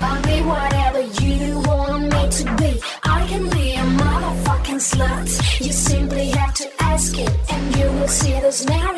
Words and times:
I'll 0.00 0.22
be 0.22 0.42
whatever 0.42 1.00
you 1.22 1.60
want 1.60 2.12
me 2.12 2.28
to 2.30 2.56
be. 2.56 2.80
I 3.04 3.24
can 3.28 3.48
be 3.50 3.74
a 3.74 3.84
motherfucking 4.00 4.80
slut. 4.80 5.60
You 5.64 5.72
simply 5.72 6.26
have 6.30 6.52
to 6.54 6.68
ask 6.80 7.16
it, 7.16 7.30
and 7.48 7.76
you 7.76 7.86
will 7.92 8.08
see 8.08 8.40
those 8.40 8.66
narrow. 8.66 8.93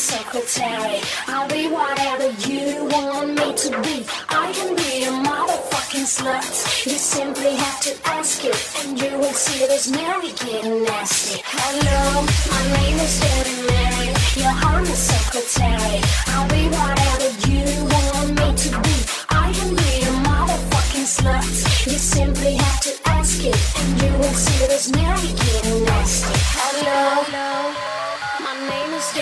Secretary. 0.00 1.00
I'll 1.28 1.48
be 1.48 1.68
whatever 1.68 2.30
you 2.48 2.84
want 2.86 3.28
me 3.38 3.54
to 3.54 3.70
be. 3.82 4.06
I 4.28 4.50
can 4.56 4.74
be 4.74 5.04
a 5.04 5.12
motherfucking 5.28 6.08
slut. 6.16 6.86
You 6.86 6.96
simply 6.96 7.54
have 7.54 7.80
to 7.86 7.92
ask 8.06 8.44
it, 8.44 8.56
and 8.80 9.00
you 9.00 9.18
will 9.18 9.36
see 9.44 9.66
there's 9.66 9.90
Mary 9.90 10.32
getting 10.42 10.84
nasty. 10.84 11.42
Hello, 11.44 12.24
my 12.54 12.64
name 12.78 12.98
is 13.06 13.14
Dirty 13.20 13.56
Mary. 13.70 14.08
Your 14.40 14.54
home 14.64 14.86
secretary. 14.86 16.00
I'll 16.32 16.48
be 16.48 16.64
whatever 16.78 17.28
you 17.48 17.64
want 17.92 18.28
me 18.40 18.48
to 18.64 18.70
be. 18.86 18.96
I 19.28 19.46
can 19.56 19.70
be 19.76 19.92
a 20.10 20.12
motherfucking 20.28 21.08
slut. 21.16 21.54
You 21.86 21.98
simply 21.98 22.54
have 22.54 22.80
to 22.86 22.92
ask 23.16 23.44
it, 23.44 23.58
and 23.80 23.90
you 24.02 24.12
will 24.18 24.36
see 24.44 24.66
there's 24.66 24.88
Mary 24.96 25.30
getting 25.44 25.84
nasty. 25.84 26.34
Hello, 26.56 27.24
my 27.32 27.99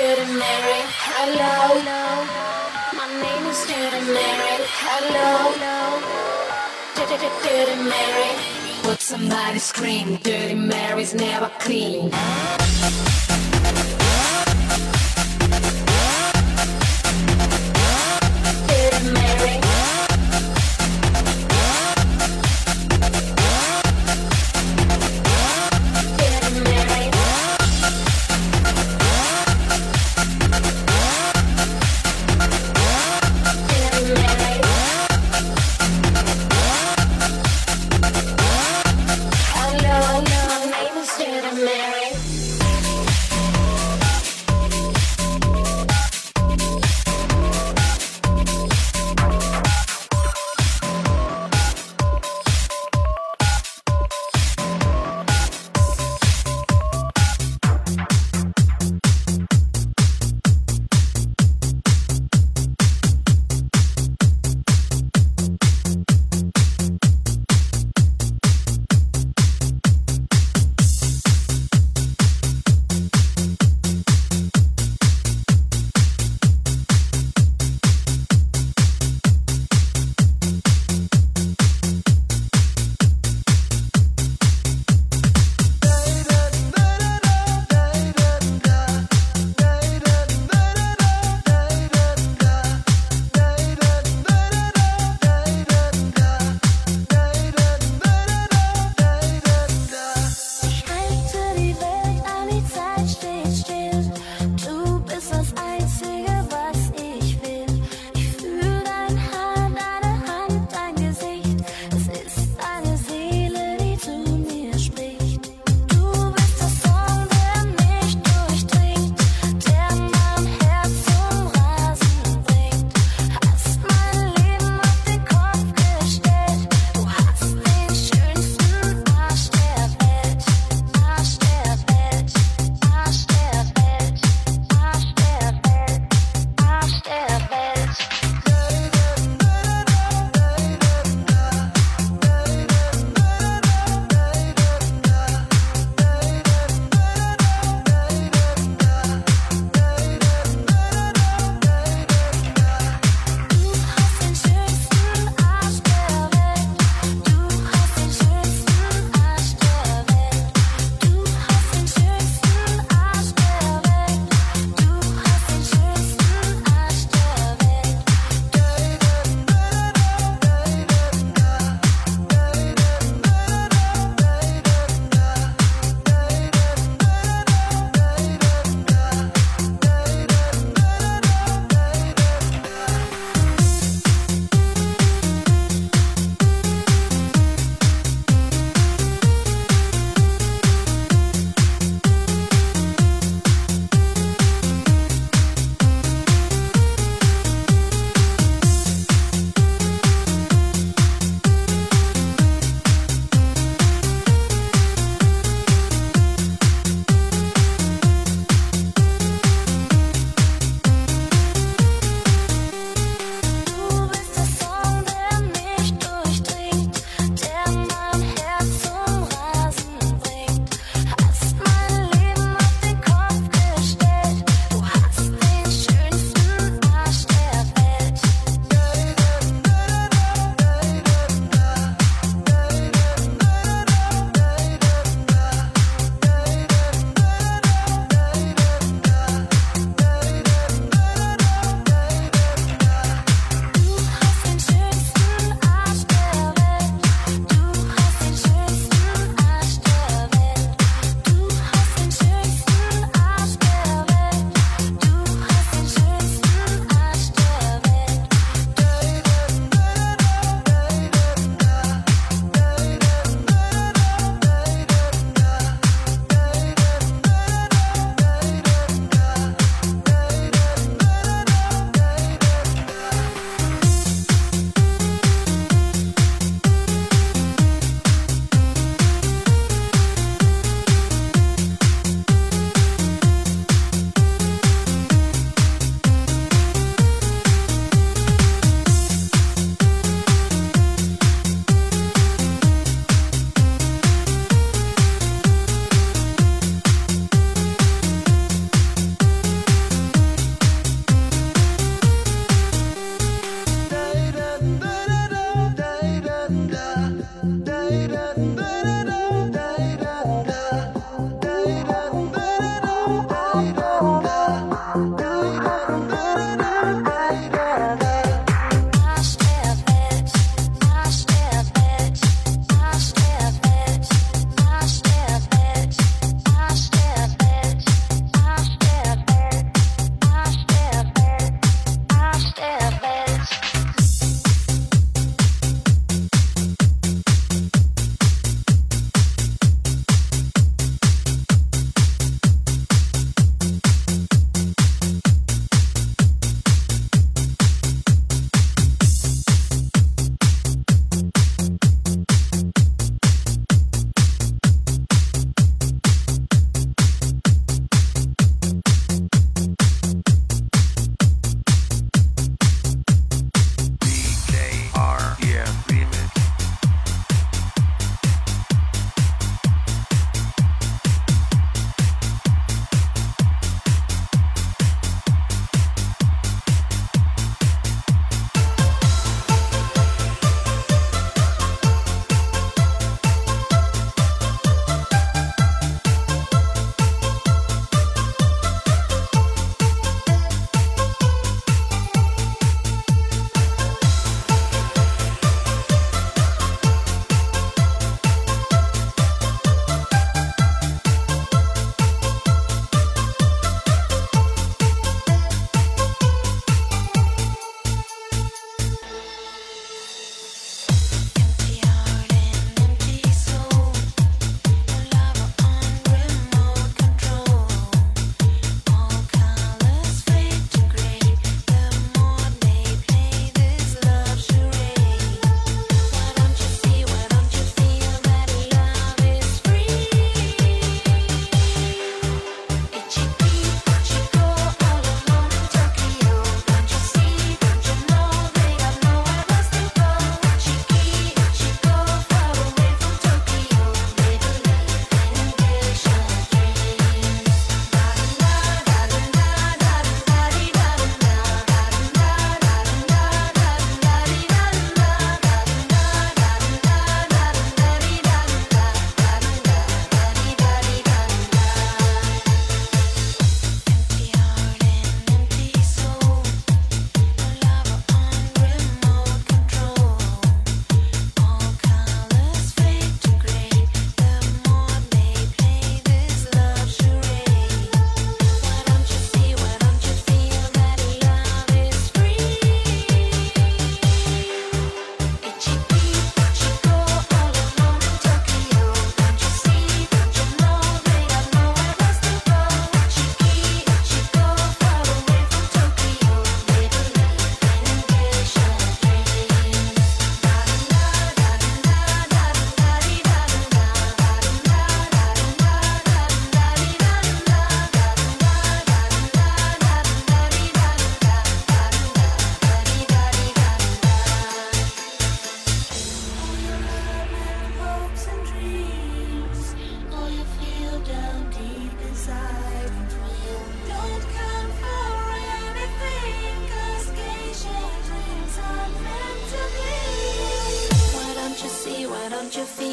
Dirty 0.09 0.25
Mary. 0.25 0.81
Hello, 1.05 1.85
my 2.97 3.09
name 3.21 3.45
is 3.45 3.61
Dirty 3.67 4.07
Mary. 4.11 4.65
Hello, 4.81 5.53
Dirty 7.43 7.77
Mary. 7.77 8.89
Would 8.89 9.01
somebody 9.01 9.59
scream? 9.59 10.17
Dirty 10.23 10.55
Mary's 10.55 11.13
never 11.13 11.51
clean. 11.59 12.11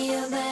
feel 0.06 0.28
that 0.30 0.45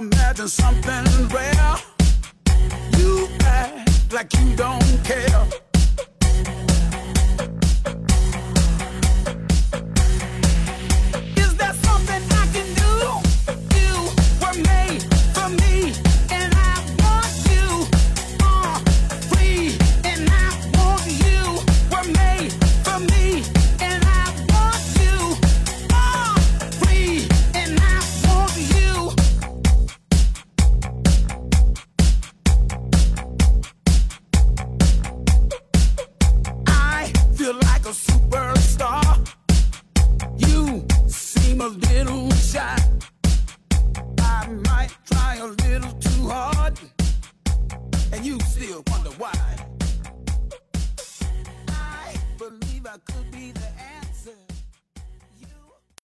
believe 0.00 0.20
I 0.20 0.32
could 4.24 4.46
be 4.46 4.54
the 4.54 4.64
answer. 4.64 5.67